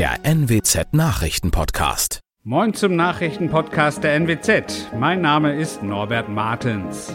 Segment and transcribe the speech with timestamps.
[0.00, 2.20] der NWZ Nachrichtenpodcast.
[2.42, 4.92] Moin zum Nachrichtenpodcast der NWZ.
[4.98, 7.12] Mein Name ist Norbert Martens.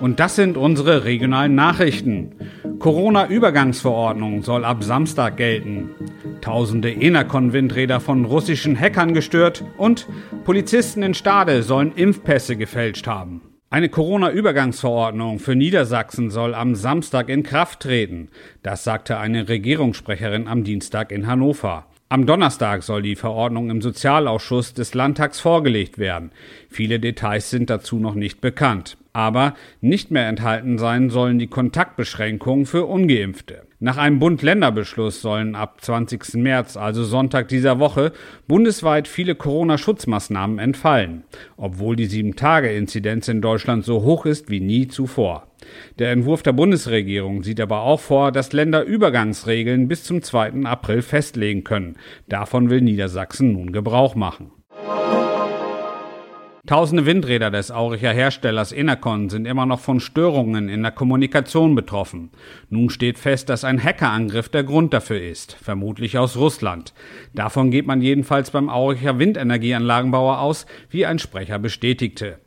[0.00, 2.32] Und das sind unsere regionalen Nachrichten.
[2.78, 5.94] Corona-Übergangsverordnung soll ab Samstag gelten.
[6.42, 10.06] Tausende Enercon-Windräder von russischen Hackern gestört und
[10.44, 13.51] Polizisten in Stade sollen Impfpässe gefälscht haben.
[13.72, 18.28] Eine Corona-Übergangsverordnung für Niedersachsen soll am Samstag in Kraft treten.
[18.62, 21.86] Das sagte eine Regierungssprecherin am Dienstag in Hannover.
[22.10, 26.32] Am Donnerstag soll die Verordnung im Sozialausschuss des Landtags vorgelegt werden.
[26.68, 28.98] Viele Details sind dazu noch nicht bekannt.
[29.14, 33.62] Aber nicht mehr enthalten sein sollen die Kontaktbeschränkungen für ungeimpfte.
[33.84, 36.34] Nach einem Bund-Länder-Beschluss sollen ab 20.
[36.34, 38.12] März, also Sonntag dieser Woche,
[38.46, 41.24] bundesweit viele Corona-Schutzmaßnahmen entfallen,
[41.56, 45.48] obwohl die 7-Tage-Inzidenz in Deutschland so hoch ist wie nie zuvor.
[45.98, 50.64] Der Entwurf der Bundesregierung sieht aber auch vor, dass Länder Übergangsregeln bis zum 2.
[50.64, 51.96] April festlegen können.
[52.28, 54.52] Davon will Niedersachsen nun Gebrauch machen.
[56.64, 62.30] Tausende Windräder des Auricher Herstellers Enercon sind immer noch von Störungen in der Kommunikation betroffen.
[62.70, 66.94] Nun steht fest, dass ein Hackerangriff der Grund dafür ist, vermutlich aus Russland.
[67.34, 72.38] Davon geht man jedenfalls beim Auricher Windenergieanlagenbauer aus, wie ein Sprecher bestätigte.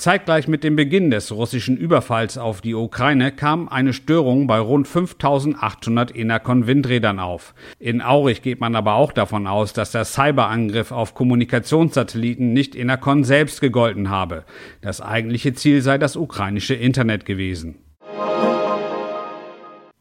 [0.00, 4.88] Zeitgleich mit dem Beginn des russischen Überfalls auf die Ukraine kam eine Störung bei rund
[4.88, 7.54] 5800 Enercon-Windrädern auf.
[7.78, 13.24] In Aurich geht man aber auch davon aus, dass der Cyberangriff auf Kommunikationssatelliten nicht Enercon
[13.24, 14.44] selbst gegolten habe.
[14.80, 17.74] Das eigentliche Ziel sei das ukrainische Internet gewesen.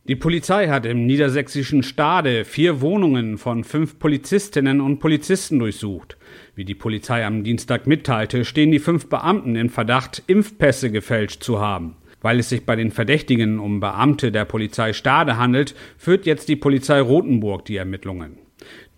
[0.10, 6.18] Die Polizei hat im niedersächsischen Stade vier Wohnungen von fünf Polizistinnen und Polizisten durchsucht.
[6.56, 11.60] Wie die Polizei am Dienstag mitteilte, stehen die fünf Beamten in Verdacht, Impfpässe gefälscht zu
[11.60, 11.96] haben.
[12.22, 16.56] Weil es sich bei den Verdächtigen um Beamte der Polizei Stade handelt, führt jetzt die
[16.56, 18.40] Polizei Rothenburg die Ermittlungen.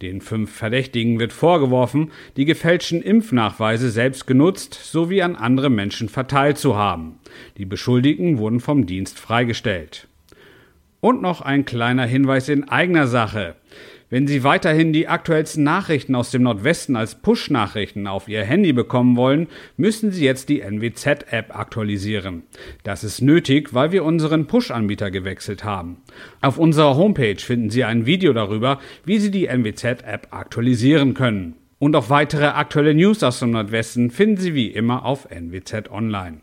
[0.02, 6.58] Den fünf Verdächtigen wird vorgeworfen, die gefälschten Impfnachweise selbst genutzt sowie an andere Menschen verteilt
[6.58, 7.20] zu haben.
[7.58, 10.08] Die Beschuldigten wurden vom Dienst freigestellt.
[11.02, 13.56] Und noch ein kleiner Hinweis in eigener Sache.
[14.12, 19.16] Wenn Sie weiterhin die aktuellsten Nachrichten aus dem Nordwesten als Push-Nachrichten auf Ihr Handy bekommen
[19.16, 19.48] wollen,
[19.78, 22.44] müssen Sie jetzt die NWZ-App aktualisieren.
[22.84, 25.98] Das ist nötig, weil wir unseren Push-Anbieter gewechselt haben.
[26.42, 31.56] Auf unserer Homepage finden Sie ein Video darüber, wie Sie die NWZ-App aktualisieren können.
[31.80, 36.42] Und auch weitere aktuelle News aus dem Nordwesten finden Sie wie immer auf NWZ Online.